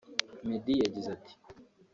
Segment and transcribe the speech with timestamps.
[0.49, 1.33] Meddy yagize ati